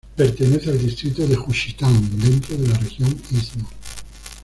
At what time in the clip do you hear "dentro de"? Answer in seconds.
2.19-2.67